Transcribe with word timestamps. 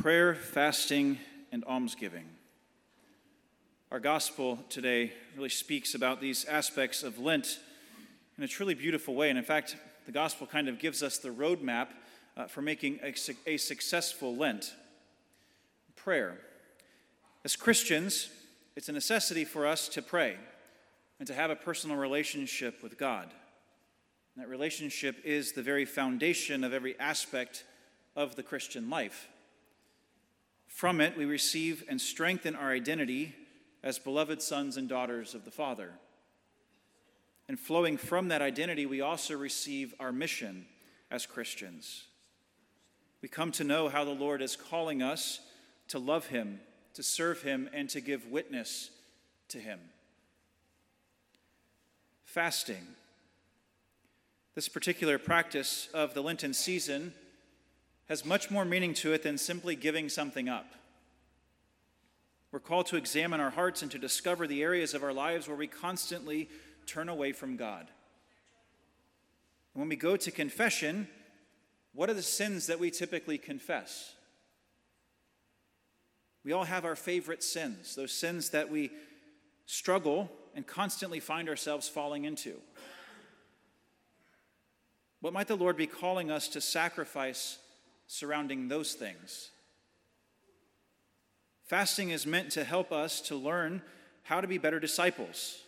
prayer, 0.00 0.34
fasting, 0.34 1.18
and 1.52 1.62
almsgiving. 1.64 2.24
Our 3.90 4.00
gospel 4.00 4.58
today 4.70 5.12
really 5.36 5.50
speaks 5.50 5.94
about 5.94 6.22
these 6.22 6.46
aspects 6.46 7.02
of 7.02 7.18
Lent 7.18 7.58
in 8.38 8.42
a 8.42 8.48
truly 8.48 8.72
beautiful 8.72 9.14
way. 9.14 9.28
And 9.28 9.38
in 9.38 9.44
fact, 9.44 9.76
the 10.06 10.12
gospel 10.12 10.46
kind 10.46 10.70
of 10.70 10.78
gives 10.78 11.02
us 11.02 11.18
the 11.18 11.28
roadmap 11.28 11.88
uh, 12.34 12.46
for 12.46 12.62
making 12.62 12.98
a, 13.02 13.14
a 13.46 13.58
successful 13.58 14.34
Lent. 14.34 14.72
Prayer. 15.96 16.38
As 17.44 17.54
Christians, 17.54 18.30
it's 18.76 18.88
a 18.88 18.92
necessity 18.92 19.44
for 19.44 19.66
us 19.66 19.86
to 19.88 20.00
pray 20.00 20.36
and 21.18 21.26
to 21.26 21.34
have 21.34 21.50
a 21.50 21.56
personal 21.56 21.98
relationship 21.98 22.82
with 22.82 22.96
God. 22.96 23.28
And 24.34 24.42
that 24.42 24.48
relationship 24.48 25.16
is 25.26 25.52
the 25.52 25.62
very 25.62 25.84
foundation 25.84 26.64
of 26.64 26.72
every 26.72 26.98
aspect 26.98 27.64
of 28.16 28.34
the 28.34 28.42
Christian 28.42 28.88
life. 28.88 29.28
From 30.80 31.02
it, 31.02 31.14
we 31.14 31.26
receive 31.26 31.84
and 31.90 32.00
strengthen 32.00 32.56
our 32.56 32.70
identity 32.70 33.34
as 33.82 33.98
beloved 33.98 34.40
sons 34.40 34.78
and 34.78 34.88
daughters 34.88 35.34
of 35.34 35.44
the 35.44 35.50
Father. 35.50 35.90
And 37.48 37.60
flowing 37.60 37.98
from 37.98 38.28
that 38.28 38.40
identity, 38.40 38.86
we 38.86 39.02
also 39.02 39.36
receive 39.36 39.92
our 40.00 40.10
mission 40.10 40.64
as 41.10 41.26
Christians. 41.26 42.04
We 43.20 43.28
come 43.28 43.52
to 43.52 43.62
know 43.62 43.90
how 43.90 44.06
the 44.06 44.12
Lord 44.12 44.40
is 44.40 44.56
calling 44.56 45.02
us 45.02 45.40
to 45.88 45.98
love 45.98 46.28
Him, 46.28 46.60
to 46.94 47.02
serve 47.02 47.42
Him, 47.42 47.68
and 47.74 47.90
to 47.90 48.00
give 48.00 48.28
witness 48.28 48.88
to 49.48 49.58
Him. 49.58 49.80
Fasting. 52.24 52.86
This 54.54 54.70
particular 54.70 55.18
practice 55.18 55.90
of 55.92 56.14
the 56.14 56.22
Lenten 56.22 56.54
season 56.54 57.12
has 58.10 58.24
much 58.24 58.50
more 58.50 58.64
meaning 58.64 58.92
to 58.92 59.12
it 59.12 59.22
than 59.22 59.38
simply 59.38 59.76
giving 59.76 60.08
something 60.08 60.48
up. 60.48 60.74
We're 62.50 62.58
called 62.58 62.86
to 62.86 62.96
examine 62.96 63.38
our 63.38 63.50
hearts 63.50 63.82
and 63.82 63.90
to 63.92 64.00
discover 64.00 64.48
the 64.48 64.64
areas 64.64 64.94
of 64.94 65.04
our 65.04 65.12
lives 65.12 65.46
where 65.46 65.56
we 65.56 65.68
constantly 65.68 66.48
turn 66.86 67.08
away 67.08 67.30
from 67.30 67.56
God. 67.56 67.86
And 69.72 69.80
when 69.80 69.88
we 69.88 69.94
go 69.94 70.16
to 70.16 70.30
confession, 70.32 71.06
what 71.94 72.10
are 72.10 72.14
the 72.14 72.20
sins 72.20 72.66
that 72.66 72.80
we 72.80 72.90
typically 72.90 73.38
confess? 73.38 74.12
We 76.44 76.50
all 76.50 76.64
have 76.64 76.84
our 76.84 76.96
favorite 76.96 77.44
sins, 77.44 77.94
those 77.94 78.10
sins 78.10 78.50
that 78.50 78.72
we 78.72 78.90
struggle 79.66 80.28
and 80.56 80.66
constantly 80.66 81.20
find 81.20 81.48
ourselves 81.48 81.88
falling 81.88 82.24
into. 82.24 82.54
What 85.20 85.32
might 85.32 85.46
the 85.46 85.56
Lord 85.56 85.76
be 85.76 85.86
calling 85.86 86.32
us 86.32 86.48
to 86.48 86.60
sacrifice 86.60 87.58
surrounding 88.12 88.66
those 88.66 88.94
things. 88.94 89.50
Fasting 91.62 92.10
is 92.10 92.26
meant 92.26 92.50
to 92.50 92.64
help 92.64 92.90
us 92.90 93.20
to 93.20 93.36
learn 93.36 93.82
how 94.24 94.40
to 94.40 94.48
be 94.48 94.58
better 94.58 94.80
disciples, 94.80 95.62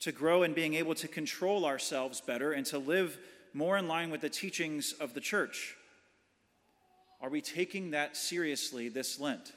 to 0.00 0.10
grow 0.10 0.42
in 0.42 0.54
being 0.54 0.74
able 0.74 0.96
to 0.96 1.06
control 1.06 1.66
ourselves 1.66 2.20
better, 2.20 2.50
and 2.50 2.66
to 2.66 2.78
live 2.78 3.16
more 3.52 3.78
in 3.78 3.86
line 3.86 4.10
with 4.10 4.22
the 4.22 4.28
teachings 4.28 4.92
of 4.94 5.14
the 5.14 5.20
church. 5.20 5.76
Are 7.20 7.30
we 7.30 7.40
taking 7.40 7.92
that 7.92 8.16
seriously 8.16 8.88
this 8.88 9.20
Lent? 9.20 9.52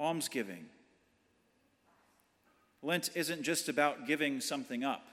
Almsgiving. 0.00 0.64
Lent 2.82 3.10
isn't 3.14 3.42
just 3.42 3.68
about 3.68 4.06
giving 4.06 4.40
something 4.40 4.82
up 4.84 5.04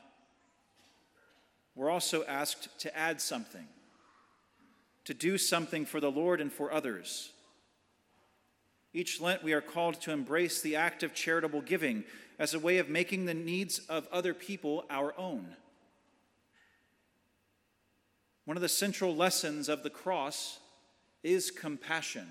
we're 1.78 1.92
also 1.92 2.26
asked 2.26 2.80
to 2.80 2.98
add 2.98 3.22
something, 3.22 3.68
to 5.06 5.14
do 5.14 5.38
something 5.38 5.86
for 5.86 6.00
the 6.00 6.12
Lord 6.12 6.42
and 6.42 6.52
for 6.52 6.72
others. 6.72 7.32
Each 8.94 9.22
Lent, 9.22 9.44
we 9.44 9.54
are 9.54 9.62
called 9.62 10.02
to 10.02 10.12
embrace 10.12 10.60
the 10.60 10.76
act 10.76 11.04
of 11.04 11.14
charitable 11.14 11.62
giving 11.62 12.04
as 12.40 12.56
a 12.56 12.60
way 12.60 12.80
of 12.80 12.90
making 12.90 13.26
the 13.26 13.34
needs 13.36 13.78
of 13.90 14.08
other 14.12 14.34
people 14.34 14.86
our 14.90 15.14
own. 15.20 15.56
One 18.46 18.58
of 18.58 18.62
the 18.62 18.70
central 18.70 19.16
lessons 19.16 19.70
of 19.70 19.84
the 19.84 19.90
cross 19.92 20.58
is 21.22 21.52
compassion. 21.52 22.28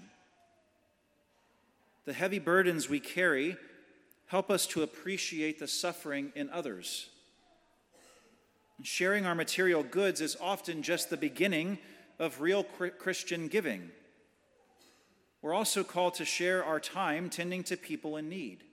The 2.04 2.14
heavy 2.14 2.40
burdens 2.40 2.88
we 2.88 2.98
carry 2.98 3.56
help 4.26 4.50
us 4.50 4.66
to 4.68 4.82
appreciate 4.82 5.60
the 5.60 5.68
suffering 5.68 6.32
in 6.34 6.50
others. 6.50 7.10
Sharing 8.82 9.24
our 9.24 9.34
material 9.34 9.82
goods 9.82 10.20
is 10.20 10.36
often 10.40 10.82
just 10.82 11.08
the 11.08 11.16
beginning 11.16 11.78
of 12.18 12.40
real 12.40 12.62
Christian 12.64 13.48
giving. 13.48 13.90
We're 15.40 15.54
also 15.54 15.82
called 15.82 16.14
to 16.14 16.24
share 16.24 16.64
our 16.64 16.80
time 16.80 17.30
tending 17.30 17.62
to 17.64 17.76
people 17.76 18.16
in 18.16 18.28
need. 18.28 18.64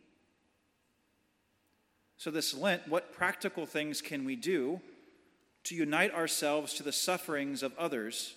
So, 2.17 2.31
this 2.31 2.53
Lent, 2.53 2.87
what 2.87 3.13
practical 3.13 3.65
things 3.65 4.01
can 4.01 4.23
we 4.25 4.35
do 4.35 4.81
to 5.65 5.75
unite 5.75 6.13
ourselves 6.13 6.73
to 6.75 6.83
the 6.83 6.91
sufferings 6.91 7.63
of 7.63 7.77
others 7.77 8.35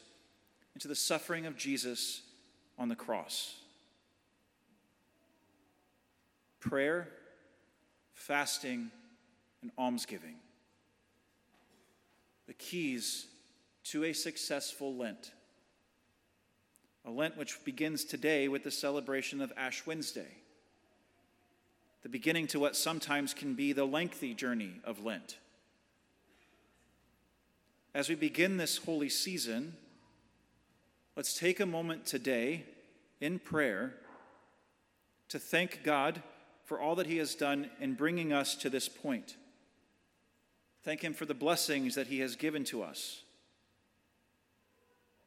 and 0.75 0.83
to 0.83 0.89
the 0.89 0.95
suffering 0.95 1.47
of 1.47 1.57
Jesus 1.57 2.23
on 2.79 2.89
the 2.89 2.97
cross? 2.97 3.57
Prayer, 6.61 7.09
fasting, 8.13 8.91
and 9.63 9.71
almsgiving 9.79 10.37
the 12.47 12.55
keys 12.55 13.27
to 13.85 14.05
a 14.05 14.13
successful 14.13 14.95
Lent. 14.97 15.33
A 17.05 17.11
Lent 17.11 17.37
which 17.37 17.65
begins 17.65 18.05
today 18.05 18.49
with 18.49 18.65
the 18.65 18.71
celebration 18.71 19.41
of 19.41 19.53
Ash 19.57 19.87
Wednesday, 19.87 20.39
the 22.03 22.09
beginning 22.09 22.47
to 22.49 22.61
what 22.61 22.77
sometimes 22.77 23.33
can 23.33 23.55
be 23.55 23.73
the 23.73 23.85
lengthy 23.85 24.35
journey 24.35 24.81
of 24.85 25.05
Lent. 25.05 25.39
As 27.95 28.09
we 28.09 28.15
begin 28.15 28.57
this 28.57 28.79
holy 28.79 29.09
season, 29.09 29.75
let's 31.17 31.39
take 31.39 31.61
a 31.61 31.67
moment 31.67 32.07
today 32.07 32.65
in 33.21 33.39
prayer 33.39 33.95
to 35.29 35.39
thank 35.39 35.83
God 35.83 36.23
for 36.65 36.81
all 36.81 36.97
that 36.97 37.07
He 37.07 37.19
has 37.19 37.35
done 37.35 37.71
in 37.81 37.95
bringing 37.95 38.33
us 38.33 38.55
to 38.57 38.69
this 38.69 38.89
point. 38.89 39.37
Thank 40.87 41.03
Him 41.03 41.15
for 41.15 41.27
the 41.27 41.35
blessings 41.35 41.97
that 41.97 42.07
He 42.07 42.21
has 42.21 42.37
given 42.37 42.63
to 42.67 42.81
us. 42.81 43.23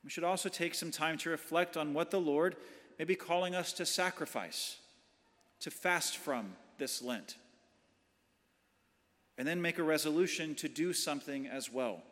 We 0.05 0.09
should 0.09 0.23
also 0.23 0.47
take 0.47 0.73
some 0.73 0.89
time 0.89 1.17
to 1.17 1.29
reflect 1.29 1.75
on 1.75 1.93
what 1.93 2.11
the 2.11 2.21
Lord 2.21 2.55
may 2.97 3.03
be 3.03 3.15
calling 3.15 3.55
us 3.55 3.73
to 3.73 3.85
sacrifice, 3.85 4.77
to 5.59 5.69
fast 5.69 6.15
from 6.15 6.53
this 6.77 7.01
Lent, 7.01 7.35
and 9.37 9.45
then 9.45 9.61
make 9.61 9.77
a 9.79 9.83
resolution 9.83 10.55
to 10.55 10.69
do 10.69 10.93
something 10.93 11.45
as 11.45 11.69
well. 11.69 12.03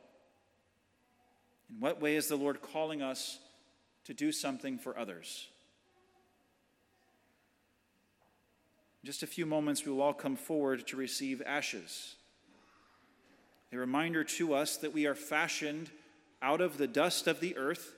In 1.69 1.79
what 1.79 2.01
way 2.01 2.17
is 2.17 2.27
the 2.27 2.35
Lord 2.35 2.61
calling 2.61 3.01
us 3.01 3.39
to 4.03 4.13
do 4.13 4.33
something 4.33 4.77
for 4.77 4.99
others? 4.99 5.47
In 9.01 9.07
just 9.07 9.23
a 9.23 9.27
few 9.27 9.45
moments, 9.45 9.85
we 9.85 9.93
will 9.93 10.01
all 10.01 10.13
come 10.13 10.35
forward 10.35 10.85
to 10.87 10.97
receive 10.97 11.41
ashes 11.45 12.17
a 13.71 13.77
reminder 13.77 14.23
to 14.23 14.53
us 14.53 14.77
that 14.77 14.93
we 14.93 15.05
are 15.05 15.15
fashioned 15.15 15.91
out 16.41 16.61
of 16.61 16.77
the 16.77 16.87
dust 16.87 17.27
of 17.27 17.39
the 17.39 17.57
earth 17.57 17.93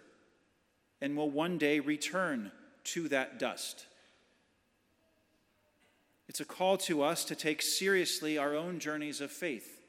and 1.01 1.15
will 1.15 1.29
one 1.29 1.57
day 1.57 1.79
return 1.79 2.51
to 2.83 3.07
that 3.09 3.39
dust. 3.39 3.85
It's 6.27 6.39
a 6.39 6.45
call 6.45 6.77
to 6.77 7.01
us 7.01 7.25
to 7.25 7.35
take 7.35 7.61
seriously 7.61 8.37
our 8.37 8.55
own 8.55 8.79
journeys 8.79 9.21
of 9.21 9.31
faith. 9.31 9.81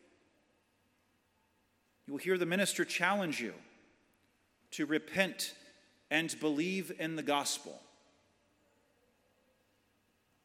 You 2.06 2.14
will 2.14 2.18
hear 2.18 2.38
the 2.38 2.46
minister 2.46 2.84
challenge 2.84 3.40
you 3.40 3.54
to 4.72 4.86
repent 4.86 5.54
and 6.10 6.34
believe 6.40 6.92
in 6.98 7.16
the 7.16 7.22
gospel. 7.22 7.80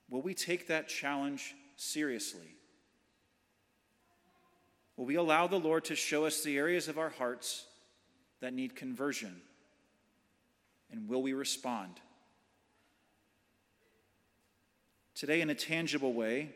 Will 0.10 0.22
we 0.22 0.34
take 0.34 0.68
that 0.68 0.88
challenge 0.88 1.56
seriously? 1.76 2.56
Will 4.98 5.06
we 5.06 5.16
allow 5.16 5.48
the 5.48 5.60
Lord 5.60 5.86
to 5.86 5.96
show 5.96 6.26
us 6.26 6.42
the 6.42 6.58
areas 6.58 6.88
of 6.88 6.98
our 6.98 7.10
hearts 7.10 7.66
that 8.40 8.54
need 8.54 8.76
conversion? 8.76 9.42
And 10.92 11.10
will 11.10 11.22
we 11.22 11.34
respond? 11.34 12.00
Today, 15.16 15.42
in 15.42 15.50
a 15.50 15.56
tangible 15.56 16.14
way, 16.14 16.50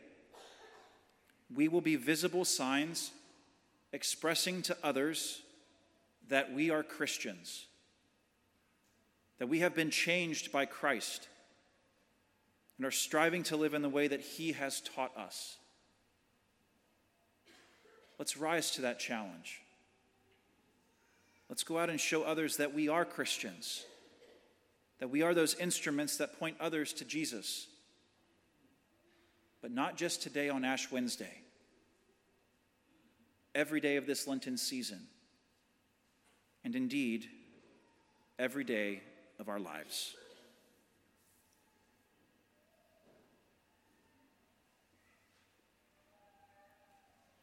we 1.54 1.68
will 1.68 1.82
be 1.82 1.96
visible 1.96 2.46
signs 2.46 3.12
expressing 3.92 4.62
to 4.64 4.78
others 4.84 5.42
that 6.28 6.54
we 6.54 6.70
are 6.70 6.84
Christians, 6.84 7.66
that 9.40 9.48
we 9.48 9.60
have 9.60 9.74
been 9.74 9.90
changed 9.90 10.52
by 10.52 10.66
Christ, 10.66 11.28
and 12.78 12.86
are 12.86 12.92
striving 12.92 13.44
to 13.44 13.58
live 13.58 13.74
in 13.74 13.82
the 13.82 13.90
way 13.90 14.08
that 14.08 14.22
He 14.22 14.52
has 14.52 14.80
taught 14.82 15.16
us. 15.18 15.58
Let's 18.20 18.38
rise 18.38 18.72
to 18.72 18.82
that 18.82 19.00
challenge. 19.00 19.62
Let's 21.50 21.64
go 21.64 21.80
out 21.80 21.90
and 21.90 22.00
show 22.00 22.24
others 22.24 22.58
that 22.58 22.76
we 22.76 22.90
are 22.90 23.06
Christians, 23.06 23.86
that 25.00 25.10
we 25.10 25.24
are 25.24 25.34
those 25.34 25.56
instruments 25.56 26.18
that 26.18 26.38
point 26.38 26.58
others 26.60 26.94
to 26.94 27.06
Jesus. 27.06 27.68
But 29.62 29.72
not 29.72 29.98
just 29.98 30.22
today 30.22 30.50
on 30.50 30.64
Ash 30.64 30.92
Wednesday, 30.92 31.42
every 33.56 33.80
day 33.82 33.96
of 33.96 34.06
this 34.06 34.28
Lenten 34.28 34.58
season, 34.58 35.08
and 36.64 36.76
indeed, 36.76 37.26
every 38.38 38.64
day 38.64 39.02
of 39.40 39.50
our 39.50 39.60
lives. 39.60 40.16